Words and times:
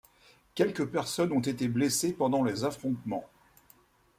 Quelques 0.55 0.89
personnes 0.89 1.31
ont 1.31 1.41
été 1.41 1.67
blessées 1.67 2.11
pendant 2.13 2.43
les 2.43 2.63
affrontements. 2.63 3.23